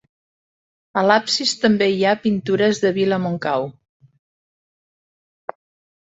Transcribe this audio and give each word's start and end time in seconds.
A 0.99 1.01
l'absis 1.07 1.51
també 1.65 1.87
hi 1.91 1.99
ha 2.05 2.13
pintures 2.23 2.79
de 2.85 2.91
Vila 2.95 3.19
Montcau. 3.25 3.67